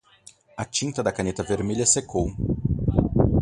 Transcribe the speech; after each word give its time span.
A 0.61 0.65
tinta 0.65 1.03
da 1.03 1.11
caneta 1.11 1.43
vermelha 1.43 1.85
secou. 1.85 2.25